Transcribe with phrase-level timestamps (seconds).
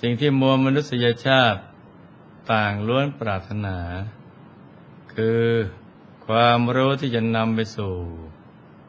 [0.00, 1.60] สิ่งที่มวลมนุษยชาติ
[2.52, 3.78] ต่างล้วนปรารถนา
[5.14, 5.46] คือ
[6.26, 7.94] ความรู้ที่จะนำไปสู่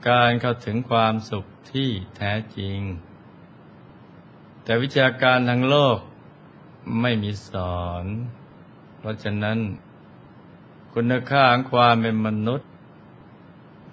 [0.09, 2.79] การเข้าถึงความสุขที่แท้จริง
[4.63, 5.97] แต่วิชาการทางโลก
[7.01, 8.05] ไม่มีสอน
[8.98, 9.59] เพราะฉะนั้น
[10.93, 12.70] คุณค่าของความเป็นมนุษย์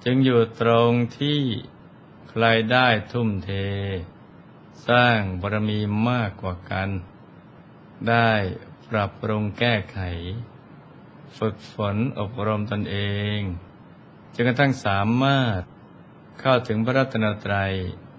[0.05, 1.41] จึงอยู่ตรงที่
[2.29, 3.51] ใครได้ทุ่มเท
[4.89, 6.89] สร้างบารมีมากกว่ากัน
[8.09, 8.31] ได้
[8.91, 9.99] ปรับปรุงแก้ไข
[11.39, 12.97] ฝึกฝนอบรมตนเอ
[13.39, 13.41] ง
[14.35, 15.61] จนกระทั่งสามารถ
[16.41, 17.73] เข้าถึงพระรัตนตรัย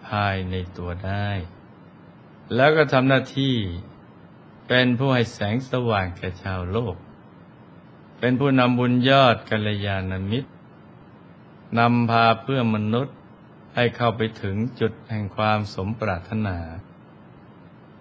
[0.08, 1.30] ภายในตัวได้
[2.56, 3.56] แล้วก็ทำหน้าที่
[4.68, 6.96] เป็นผู้ให้แสงสว่างแก่ชาวโลก
[8.20, 10.50] เป็นผู้นำบุญยอดกัลยาณมิตร
[11.78, 13.16] นำพาเพื่อมนุษย์
[13.76, 16.58] ให้เข้าไปถึงจุดแห่งความสมปรารถนา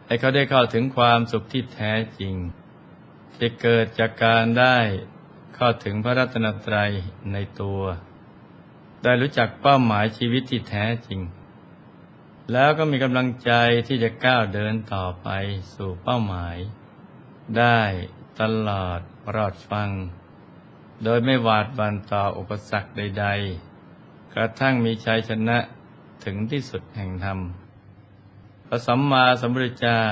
[0.08, 2.34] ให้เขาได้เข้าถึงความสุขที่แท้จริง
[3.36, 4.78] ที่เกิดจากการได้
[5.56, 6.92] เข้าถึงพระรัตนตรัย
[7.32, 7.82] ในตัว
[9.02, 11.20] ได้รู้จักเป้าหมายชีวิตที่แท้จริง
[12.52, 13.52] แล้วก็มีกำลังใจ
[13.88, 15.28] ที่จะก้าวเดินต่อไป
[15.74, 16.56] สู่เป้าหมาย
[17.58, 17.80] ได้
[18.40, 19.00] ตลอด
[19.34, 19.90] รอดฟัง
[21.04, 23.26] โดยไม่หวาดหวั่นต่ออุปสรรคใด
[23.80, 25.58] ๆ กระทั่งมีชัยชนะ
[26.24, 27.38] ถึงที่สุดแห่งธรรม
[28.70, 30.04] พระสัมมาสัมพุทธเจ้า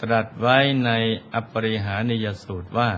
[0.00, 0.90] ตรัสไว้ใน
[1.34, 2.90] อปริหานิยสูตรว่า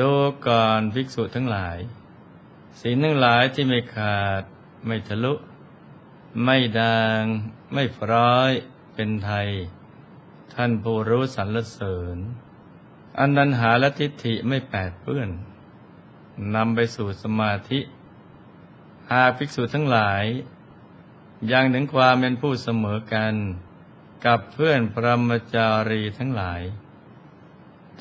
[0.00, 0.12] ดู
[0.46, 1.78] ก่อนภิกษุทั้งหลาย
[2.80, 4.42] ศีลทั้งหลายที่ไม่ขาด
[4.86, 5.34] ไม่ทะลุ
[6.44, 7.22] ไม่ดาง
[7.74, 8.50] ไม่พร้อย
[8.94, 9.48] เป็นไทย
[10.54, 12.16] ท่านผู้รู้สรรเสริญ
[13.18, 15.30] อันนันหาและทิฏฐิไม่แปดเปื้อน
[16.54, 17.80] นำไปสู่สมาธิ
[19.10, 20.24] หากภิกษุทั้งหลาย
[21.52, 23.34] ยังถึงความเป็นผู้เสมอกัน
[24.26, 26.62] กับเพื่อนพรหมจารีทั้งหลาย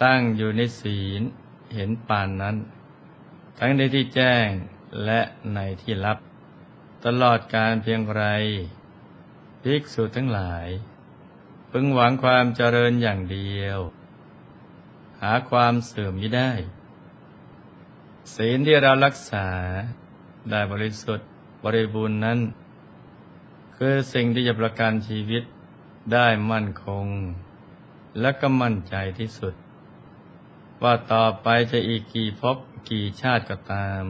[0.03, 1.22] ตั้งอยู่ในศีล
[1.74, 2.56] เห็นปานนั้น
[3.59, 4.48] ทั้งในที่แจ้ง
[5.06, 5.22] และ
[5.53, 6.18] ในที่ลับ
[7.06, 8.24] ตลอดการเพียงไร
[9.62, 10.68] ภิกษุทั้งหลาย
[11.72, 13.80] พึงหวังความเจริญอย่างเดียว
[15.22, 16.52] หาความเสื่อมไม่ได้
[18.36, 19.48] ศีลที่เรารักษา
[20.50, 21.28] ได้บริสุทธิ์
[21.64, 22.40] บริบูรณ์นั้น
[23.78, 25.44] คือสิ่งที่จะประกันชีวิต
[26.14, 27.08] ได้มั่นคง
[28.20, 29.54] และก็มั่นใจที่สุด
[30.84, 32.58] ว่าต่อไปจะอีกกี่ภพ
[32.90, 34.06] กี่ชาติก็ตาม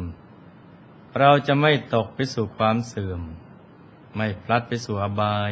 [1.20, 3.22] เราจะไม่ตกไปสู่ความเสื่อม
[4.16, 5.52] ไม่พลัดไปสู่อบาย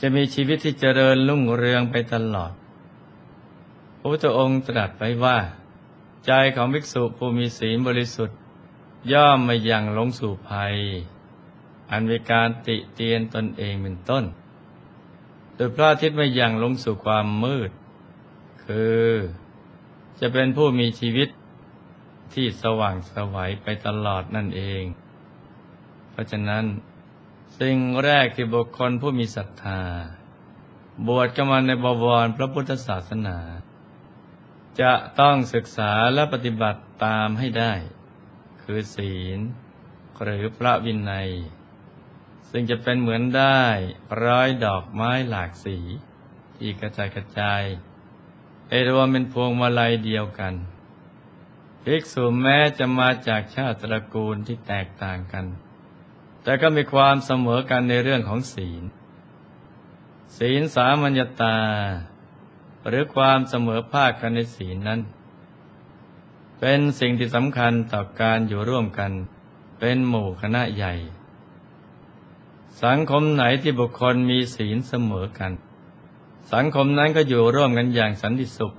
[0.00, 2.52] จะมีชีวิตที่เจริญรุ่งเรืองไปตลอด
[3.98, 5.38] พระพุทธองค์ตรัสไว้ว่า
[6.26, 8.38] ใจของภิกษุผู้มีศีลบริสุทธิ์
[9.12, 10.76] ย่อมไม่ยังลงสู่ภัย
[11.90, 14.24] อันมีการติเตียนตนเองเป็นต้น
[15.54, 17.70] โดยพระอาทิตย์ไม่ยังลงสู่ความมืด
[18.64, 19.08] คือ
[20.20, 21.28] จะเป็นผู้มีชีวิต
[22.34, 24.82] ที่สว่างสวัยไปตลอดนั่นเอง
[26.10, 26.64] เพราะฉะนั้น
[27.60, 29.82] สิ่งแรกที่บุคคลผู้มีศรัทธา
[31.06, 33.38] บวชกมาในบวรพระพุทธศาสนา
[34.80, 37.72] จะต้องศึกษาและปฏิบัติตามให้ได้
[38.62, 39.38] คือศีล
[40.22, 41.30] หรือพระวินัย
[42.50, 43.62] ซึ่งจะเป็นเหมือนได้
[44.24, 45.78] ร้อยดอกไม้หลากสี
[46.56, 47.62] ที่กระจายกระจาย
[48.68, 50.54] ให้รวมเป็นพวงมาลัยเดียวกัน
[51.84, 55.46] ภิกษุแม้จะมาจากชาติตระกูลที่แตกต่างกัน
[56.42, 58.82] แต่ก็มีความเสมอกันในเรื่องของศีล
[60.38, 61.58] ศีลสามัญญตา
[62.88, 65.00] หรือความเสมอภาคกันในศีลนั้น
[66.60, 69.12] เป็นสิ่งที่สำคัญต่อการอยู่ร่วมกัน
[69.80, 70.94] เป็นหมู่คณะใหญ่
[72.84, 75.52] สังคมไหนที่บุคคลมีศีลเสมอกัน
[76.52, 78.72] สังคมนั้นก็อยู่ร่วมกันอย่างสันติสุข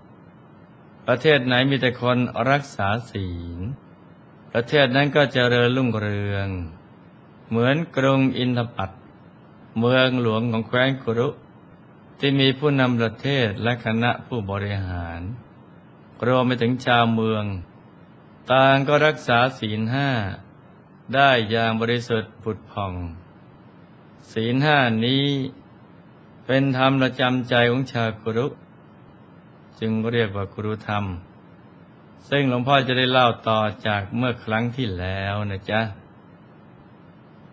[1.08, 2.18] ประเทศไหนมีแต่คน
[2.52, 3.60] รักษาศีล
[4.54, 6.50] ประเทศนั้นก็เจริญรุ่งเรือง
[7.50, 8.92] เหมือนกรุงอินทปัต
[9.80, 11.30] เมืองหลวงของแคว้นกุรุ
[12.20, 15.22] ที่มีผู้นำประเทศและคณะผู้บริหาร
[16.28, 17.44] รวมไปถึงชาวเมือง
[18.52, 20.10] ต่างก็รักษาศีลห้า
[21.16, 22.94] ได้อย่างบริสุทธิ์ผุดผ่อง
[24.32, 25.26] ศีลห้านี้
[26.46, 28.48] เป็นธรรมประจำใจของชาวกุรุ
[29.80, 31.06] จึงเรียกว่าครูธรรม
[32.30, 35.82] ซึ่งหลวงพ่อจะได้เล่าต่อจากเมื่อครั้งที่แล้วนะจ๊ะ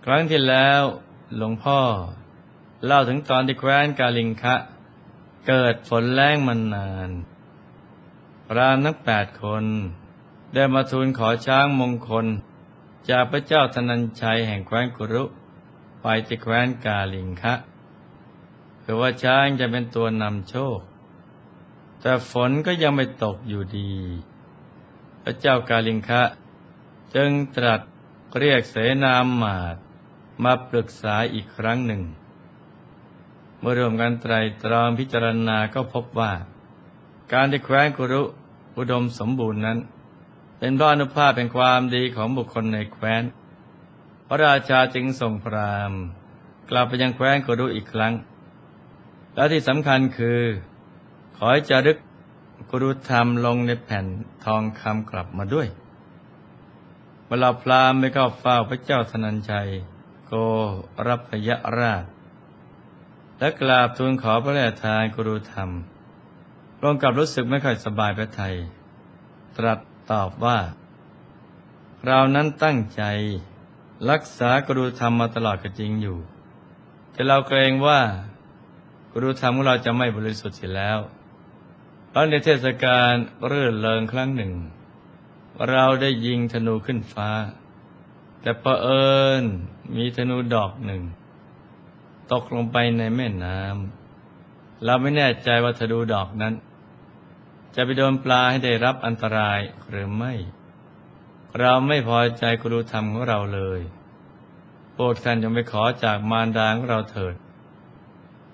[0.05, 0.83] ครั้งที่แล้ว
[1.37, 1.81] หลวงพ่อ
[2.85, 4.55] เล่าถึงตอนที่แคว้นกาลิงคะ
[5.47, 7.11] เกิดฝนแรงมานาน
[8.47, 9.65] พรามทั้งแปดคน
[10.55, 12.27] ได้มาทูลขอช้างมงคล
[13.11, 15.25] จากพระเจ้าธนัญชัยแห่งแคว้นกุรุ
[16.03, 17.55] ไปที่แคว้นกาลิงคะ
[18.83, 20.79] หรือว่าช้างจะเป็นตัวนำโชค
[22.01, 23.93] แต่ฝนก็ยังไม่ตกอยู่ดี
[25.23, 26.23] พระเจ้ากาลิงคะ
[27.15, 27.81] จึงตรัส
[28.39, 29.77] เรียกเสนาหมาด
[30.45, 32.03] มาปรึกษาอีกครั้งหนึ่ง
[33.59, 36.33] เมื่อรวมกันไตรตรองพิจารณาก็พบว่า
[37.33, 38.23] การที่แคว้นกุรุ
[38.77, 39.79] อุดมสมบูรณ์นั้น
[40.59, 43.23] เป็นเพราะอนุภาพเป็นความดีของบุคคลในแคว้น
[44.31, 46.01] พระราชาจึงส่งพราหมณ์
[46.71, 48.15] กลับไปยังแคว้นกุรุอีกครั้ง
[49.35, 50.41] และที่สำคัญคือ
[51.37, 51.99] ขอให้จารึก
[52.71, 54.07] กุรุธรรมลงในแผ่น
[54.45, 55.69] ทองคำกลับมาด้วย
[57.29, 59.69] เวลาพราหมณ์ไปเข้าเฝ้าพระเจ้าสนันชัย
[60.27, 60.33] โก
[61.07, 62.05] รับพยราช
[63.39, 65.71] และกราบทูลขอพระราชทานกุรุธรรม
[66.83, 68.55] รวมกับรู้สึกไม่ค่อยสบายพระไทย
[69.57, 69.79] ตรัส
[70.11, 70.59] ตอบว่า
[72.07, 73.03] เรานั้นตั้งใจ
[74.11, 76.19] รักษากรุธรรมมาตลอดก็จริงอยู่
[77.13, 78.01] แต่เราเกรงว่า
[79.13, 80.99] กรุธรรมของเราจะไม่บริสุทธิ์เสียแล้ว
[82.09, 83.13] เพราะในเทศกาล
[83.51, 84.53] รื่นเริงครั้งหนึ่ง
[85.71, 87.31] เราได้ยิงธนูขึ้นฟ้า
[88.41, 89.45] แต่ประเอิญ
[89.97, 91.03] มีธนูดอกหนึ่ง
[92.33, 96.55] ตกลงไปในแม่น้ำเราไม่แน่ใจว่าธนูดอกนั้น
[97.75, 99.61] จะไปโดนปลาให้ได้รับอันตราย
[99.91, 100.33] หรือไม่
[101.61, 103.81] เราไม่พอใจกรุธรรมของเราเลย
[104.97, 107.35] พวกท่านจงไปขอจากมารดาของเราเถิด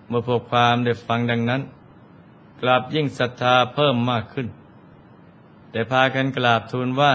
[0.09, 1.63] เมื่อพวกความได้ฟังดังนั้น
[2.61, 4.49] กลับยิ่งศรัทธาเพิ่มมากขึ้น
[5.71, 7.15] แต่พากันกราบทูลว่า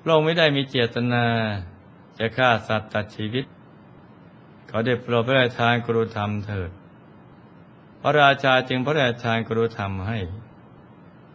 [0.00, 1.24] พระองค์ไม่ได้มีเจตนา
[2.18, 3.44] จะฆ่าสัตว์ตัดชีวิต
[4.68, 6.70] เขาได้โปรดพระราชทานกรุธรรมเถิด
[8.00, 10.18] พระราชาจึงพระราชทานกรุธรรมให้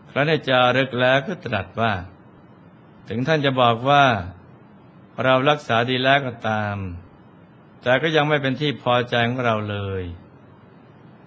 [0.09, 1.93] พระเนจารึกแล้วก็ตรัสว่า
[3.09, 4.05] ถึงท่านจะบอกว่า
[5.23, 6.77] เรารักษาดีแล้วก็ตาม
[7.81, 10.03] แต่ก็ยังไม่เป็นที่พอใจของเราเลย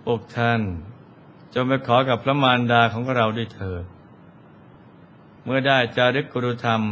[0.05, 0.61] พวกท่าน
[1.55, 3.85] จงไปขอกับพระมารดาของเราด้วยเถิด
[5.45, 6.83] เมื่อได้จารึกกุรุธรรม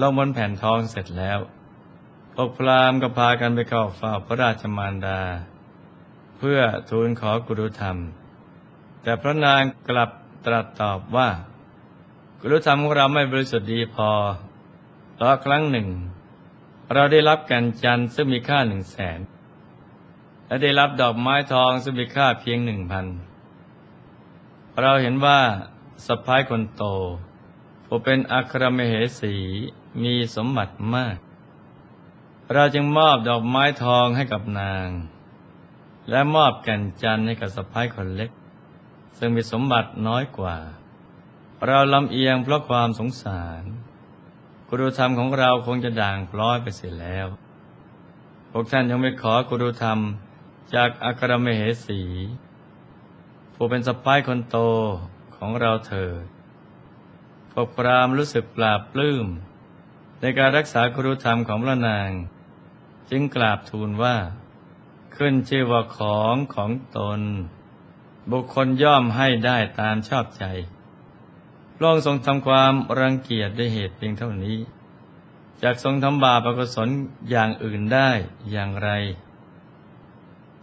[0.00, 1.38] ลงบนแผ่นทองเสร็จแล้ว
[2.34, 5.20] พวกพราหมณ์ก็พากันไปเข้าเฝ้าพระราชมารดา
[6.38, 7.96] เพื่อทูลขอกุรุธรรม
[9.02, 10.10] แต่พระนางกลับ
[10.46, 11.28] ตรัสตอบว่า
[12.42, 14.10] กุลธรรมของเราไม่บริสุทธิ์ดีพอ
[15.14, 15.88] เพราะครั้งหนึ่ง
[16.94, 19.18] เราได้รับกันจันซึ่งมีค่าหนึ่งแสน
[20.46, 23.06] และได้รับดอกไม้ทองซึ่งมีค่าเพียงหนึ่งพัน
[24.80, 25.40] เราเห็นว่า
[26.06, 26.84] สะพ้ายคนโต
[27.86, 29.34] ผู้เป็นอัครมเหสี
[30.02, 31.16] มีสมบัติมาก
[32.54, 34.88] เราจึงมอบดอกไม้ทองให้กับนาง
[36.10, 38.30] และมอบแก่นจันให้กับสะพ้ายคนเล็ก
[39.18, 40.56] ซึ่งมีสมบัติน้อยกว่า
[41.66, 43.62] เราลำเอียงเพราะความสงสาร
[44.68, 47.26] กุรุธรรมของเราคงจะด่างพร้อยไปเสียแล้ว
[48.50, 49.98] พวกท่านยังไม่ขอกุรุธรรม
[50.74, 52.02] จากอัครมเหสี
[53.54, 54.56] ผู้เป็นสปายคนโต
[55.36, 56.24] ของเราเถิด
[57.52, 59.26] พวกพรามรู้สึกปราบปลื้ม
[60.20, 62.10] ในการรักษากุรุธรรมของพระนาง
[63.10, 64.16] จึงกราบทูลว่า
[65.16, 67.20] ขึ้นชื่อว่าของของตน
[68.30, 70.44] บุคคลย่อมให้ได้ตามชอบใจ
[71.82, 74.58] พระองค์ทรงทำความรังเกียจด้วยเหตุเพียงเท่านี้
[75.62, 76.88] จากทรงทำบาปอกุศล
[77.30, 78.10] อย่างอื่นได้
[78.50, 78.90] อย่างไร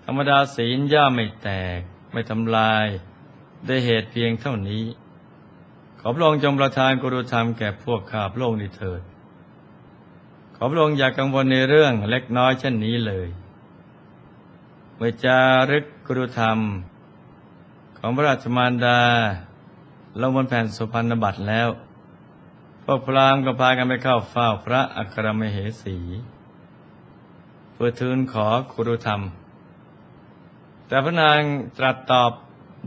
[0.04, 1.80] ธรรมดาศีลย่าไม่แตก
[2.12, 2.86] ไม่ทำลาย
[3.68, 4.86] ด้วยเหตุเพียงเท่านี้
[6.00, 9.02] ขอพระองค์จงประทานกุรุธรรมแก่พวกข้าพระองค์ดิเถิด
[10.56, 13.30] ขอพระองค์อย่ากกังวลในเรื่องเล็กน้อยเช่นนี้เลย
[14.96, 15.40] เมื่อจา
[15.72, 16.60] รึกกุรุธรรม
[17.98, 19.02] ของพระราชมารดา
[20.22, 21.70] ลงบนแผ่นสุพรรณบัตรแล้ว
[22.84, 25.98] พวกพราหมณ์ก็พากันไปเข้าเฝ้าพระอัครมเหสี
[27.74, 29.22] เพื่อทูลขอคุรุธรรม
[30.88, 31.42] แต่พระนาง
[31.78, 32.32] ตรัสตอบ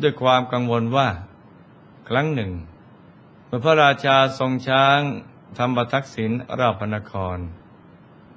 [0.03, 1.09] ด้วยความกังวลว่า
[2.09, 2.51] ครั้งหนึ่ง
[3.47, 5.01] เมื่อพระราชาทรงช้าง
[5.59, 7.39] ทำบัทักษิณรอบพนคร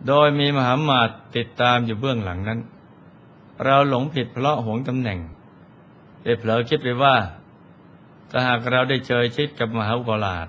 [0.07, 2.59] โดยมีมหามาตติดตามอยู่เบื้องหลังนั้น
[3.63, 5.19] เราหลงผิดเพราะหวงตำแหน่ง
[6.23, 7.15] ได้เผลอคิดไปว่า
[8.35, 10.47] ถ้าหากเราได้เจอชิดกับมหาอุปราช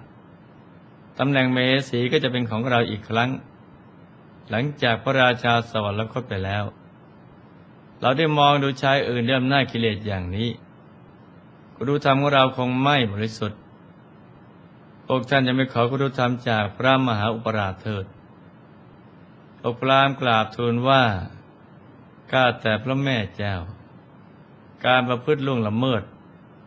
[1.18, 3.30] ตำแหน่งเมสีก็จะเป็นของเราอีกครั้ง
[4.50, 6.64] หลังจากพระราชาสวรรคตไปแล้ว
[8.00, 10.50] เราได้มองดูชายอื่นเรื่มหน้ากิเลสอย่างนี้
[11.76, 13.60] กุรุธรรมของเราคงไม่บริสุทธิ์
[15.06, 18.06] พวกท่านจะไม่ขอกุรุธรรมจากพระมหาอุปราชเถิด
[19.60, 21.04] พวกพรามกราบทูลว่า
[22.32, 23.54] ก้าแต่พระแม่เจ้า
[24.84, 26.02] การประพฤติล่วงละเมิด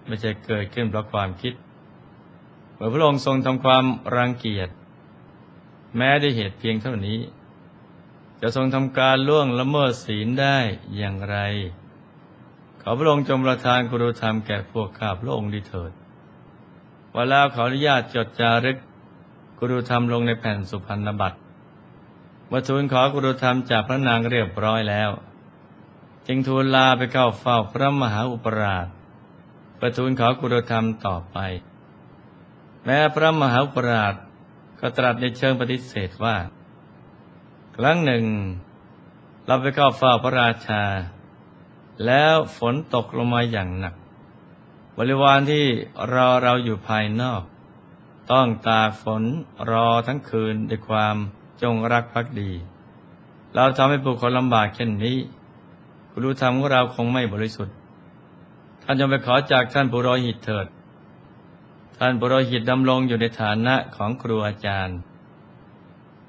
[0.07, 1.53] ไม่ใช่เกิดขึ้นเพราะความคิด
[2.75, 3.85] เมื่อพระองค์ทรงทำความ
[4.15, 4.69] รังเกียจ
[5.97, 7.19] แม้ได้เหตุเพียงเท่านี้
[8.41, 10.57] จะทรงทำการล่วงละเมิดศีลได้
[10.95, 11.37] อย่างไร
[12.81, 15.91] ขอพระองค์จงประทานกรุธรรมแก่พวกข้าพระองค์ดีเถิด
[17.13, 18.77] ว่าแล้วขออนุญาตจดจารึก
[19.59, 21.39] กรุธรรมลงในแผ่นสุพรรณบัตร
[22.49, 25.09] มื่อทูลขอกรุธรรมจากพระนางเรียบร้อยแล้ว
[26.27, 28.87] จึงทูลลาไปเข้าเฝ้าพระมหาอุปราช
[29.79, 31.38] ประทูลขอกุรธรรมต่อไป
[32.86, 34.15] แม้พระมหาปราช
[34.79, 36.38] ก็ตรัสในเชิงปฏิเสธว่า
[37.75, 38.25] ครั้งหนึ่ง
[39.46, 40.84] เราไปเข้าเฝ้าพระราชา
[42.05, 43.96] แล้วฝนตกลงมาอย่างหนัก
[44.98, 45.65] บริวารที่
[46.13, 47.43] รอเราอยู่ภายนอก
[48.31, 49.24] ต้องตากฝน
[49.72, 51.15] รอทั้งคืนด้วยความ
[51.62, 52.51] จงรักภักดี
[53.55, 55.17] เราทำให้ผู้คนลำบากเช่นนี้
[56.12, 57.76] กุรุธรรมของเราคงไม่บริสุทธิ์
[58.89, 60.67] ท่านจงไปขอจากท่านปุโรหิตเถิด
[61.98, 64.98] ท่านปุโรหิตดำรงอยู่ในฐานะของครูอาจารย์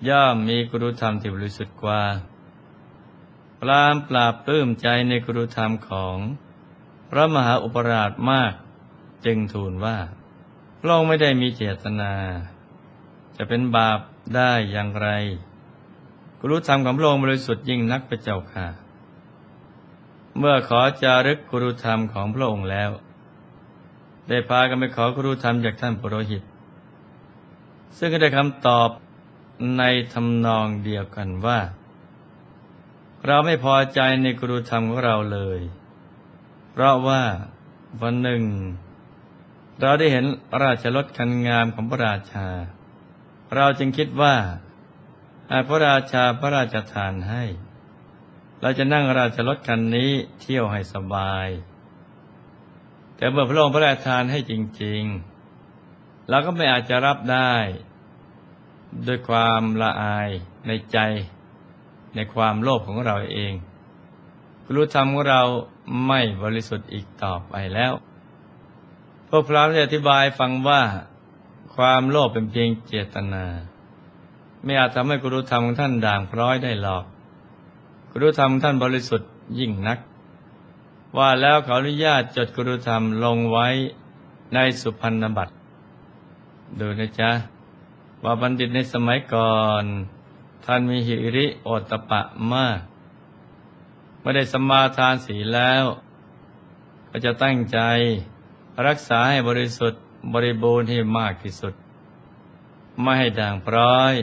[0.08, 2.02] ย่อมมีกุรุธรรมที่บริสุทธิ์กว่า
[3.60, 6.16] ปรามปราบปลื้มใจในกุรุธรรมของ
[7.10, 8.52] พระมหาอุปราชมาก
[9.24, 9.98] จึงทูลว่า
[10.80, 12.12] พระองค์ไม่ได้มีเจตนา
[13.36, 14.00] จะเป็นบาป
[14.36, 15.08] ได้อย่างไร
[16.40, 18.87] กุรุธรรมของพระองค์บริสุทธิ์ยิ่งนักพระเจ้าค่ะ
[20.38, 22.90] เมื่อขอจารึกกุรุธรรมของพระองค์แล้ว
[24.28, 26.42] ได้พากันไปขอกุรุธรรมจากท่านปุโรหิต
[27.96, 28.88] ซึ่งก็ได้คำตอบ
[29.78, 31.60] ในทำนองเดียวกันว่า
[33.26, 35.60] เราไม่พอใจในกุรุธรรมของเราเลย
[36.72, 37.22] เพราะว่า
[38.02, 38.42] วันหนึ่ง
[39.80, 40.24] เราได้เห็น
[40.62, 42.48] ราชรถคันงามของพระราชา
[43.54, 44.34] เราจึงคิดว่า
[45.50, 47.44] หากพระราชาพระราชทานให้
[48.62, 50.10] เราจะนั่งราชรถคันนี้
[50.40, 51.48] เที่ยวให้สบาย
[53.16, 55.02] แต่เมื่อพระองค์พระราชทานให้จริง
[55.64, 57.54] ๆ เราก็ไม่อาจจะรับได้
[59.06, 60.28] ด้วยความละอาย
[60.66, 60.98] ในใจ
[62.14, 63.52] ในความโลภของเราเอง
[64.64, 65.42] กุรุธรรมของเรา
[66.06, 67.92] ไม่บริสุทธิ์อีกต่อไปแล้ว
[69.28, 70.82] พวกพระจะอธิบายฟังว่า
[71.76, 73.46] ความโลภเป็นเพียงเจตนา
[74.64, 77.04] ไม่อาจทำให้กุรุธรรมของท่านด่างพร้อยได้หรอก
[78.10, 79.98] กุรุธรรมท่านบริสุทธิ์ยิ่งนัก
[81.16, 83.68] ว่าแล้วขออนุญาตจดกุรุธรรมลงไว้
[84.54, 85.54] ในสุพรรณบัตร
[86.78, 87.30] ดูนะจ๊ะ
[88.24, 89.84] ว่าบัณฑิตในสมัยก่อน
[90.64, 92.20] ท่านมีหิริโอตปะ
[92.52, 92.78] มาก
[94.20, 95.84] ไม่ได้สมมาทานศีลแล้ว
[97.10, 97.78] ก็จะตั้งใจ
[98.86, 101.74] รักษาให้บริสุทธิ์บริบูรณ์ให้มากที่สุด
[103.02, 104.14] ไม่ให้ด่างพร้อย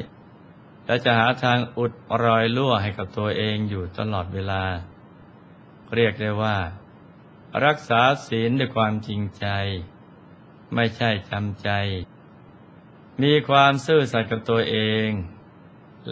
[0.85, 4.63] และจะหาทางอุดรอยรั่วให้กับตัวเองอยู่ตลอดเวลา
[5.95, 6.57] เรียกได้ว่า
[7.65, 9.47] รักษาศีลด้วยความจริงใจ
[10.75, 11.69] ไม่ใช่จำใจ
[13.23, 14.77] มีความซื่อสัตย์กับตัวเอ
[15.07, 15.09] ง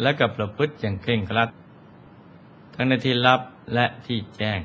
[0.01, 1.49] และกับประพฤติอย่างเคร่งครัด
[2.73, 3.41] ทั้งในที่ลับ
[3.73, 4.59] และที่แจ้ง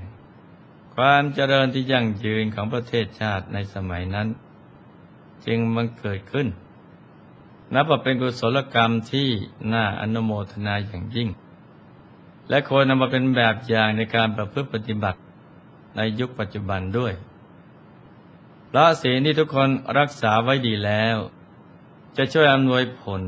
[0.95, 4.29] ความเจริญที่ยั่งยืนของประเทศชาติในสมัยนั้น
[5.47, 6.47] จึงมันเกิดขึ้น
[7.75, 9.29] นับว่าเป็นกุศลกรรมที่
[9.73, 11.29] น่าอนุโมทนาอย่างยิ่ง
[12.49, 15.21] และควรนำมาเป็นแบบอย่างในการประพฤติปฏิบัติ
[15.97, 17.13] ในยุคปัจจุบันด้วย
[18.71, 21.17] พระศีลที่ทุกคนรักษาไว้ดีแล้ว
[22.17, 23.23] จะช่วยอำนวยผล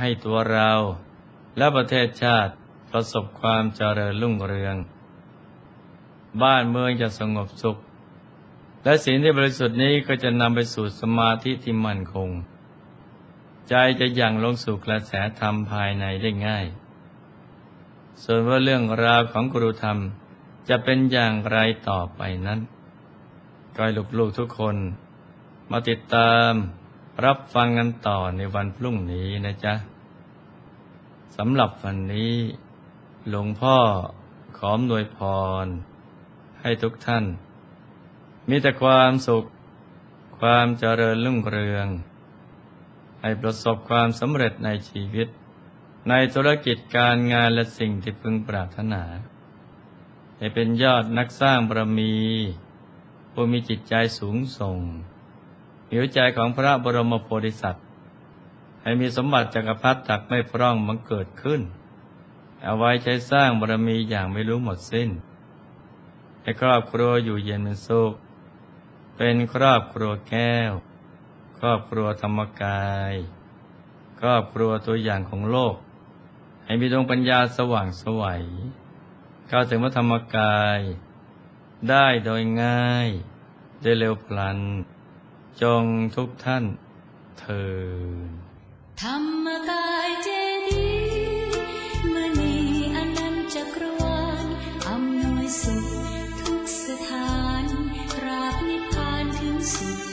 [0.00, 0.70] ให้ตัวเรา
[1.56, 2.52] และประเทศชาติ
[2.90, 4.76] ประสบความเจริญรุ่งเรือง
[6.42, 7.76] บ้านเมืองจะสงบสุข
[8.84, 12.28] และศีลที่บริสุทธิ์นี้ก็จะนำไปสู่สมาธิที่มั่นคง
[13.68, 16.66] ใจจะยังลงสู่กระแสธรรมภายในได้ง่าย
[18.22, 19.98] ส่วนว่าเรื่องราวของกรุธรรม
[20.68, 22.60] จะเป็นอย่างไรต่อไปนั้น
[23.74, 24.76] ก็ให้ลูกๆทุกคน
[25.70, 26.52] มาติดตาม
[27.24, 29.74] รับฟังกันต่อในวันพรุ่งนี้นะจ๊ะ
[31.36, 32.34] สำหรับวันนี้
[33.28, 33.76] หลวงพ่อ
[34.58, 35.18] ขอมนวยพ
[35.64, 35.66] ร
[36.60, 37.24] ให้ทุกท่าน
[38.48, 39.44] มีแต่ความสุข
[40.40, 41.86] ความเจริญรุ่งเรือง
[43.20, 45.28] ให้ประสบความสำเร็จในชีวิต
[46.08, 49.02] ในธุรกิจการงานและสิ่งที่พึงปรารถนา
[50.36, 52.14] ให้เป็นยอดนักสร้างบารมี
[53.32, 54.78] ผู้มีจิตใจสูงส่ง
[55.90, 57.86] หัวใจของพระบรมโพธิสัตว์
[58.82, 61.60] ให้มีสมบัติจักรพรรดิตักไม่พร่องบังเกิดขึ้น
[62.62, 65.10] เอาไว้ใช้สร้างบารมีอย่างไม่รู้หมดสิ้น
[66.42, 68.12] ให้ครอบครัวอยู่เย็นเป็นสุข
[69.16, 70.72] เป็นครอบครัวแก้ว
[71.60, 73.14] ครอบครัวธรรมกาย
[74.20, 75.76] ครอบครัวตัวอย่างของโลก
[76.64, 78.44] ให้มีดวงปัญญาสว่างสวัย
[79.48, 80.80] เข้าถึงพระธรรมกาย
[81.90, 83.08] ได้โดยง่าย
[83.82, 84.58] ได้เร็วพลัน
[85.62, 85.84] จง
[86.16, 86.64] ทุกท่าน
[87.40, 87.66] เทิ
[88.26, 88.30] น
[89.02, 90.28] ธรรมกายเจ
[90.68, 92.54] ดีย์มณี
[92.96, 94.44] อนันต์จักรวาล
[94.88, 95.84] อำนวยสุข
[96.40, 100.09] ทุกสถานสุขแห่งสุด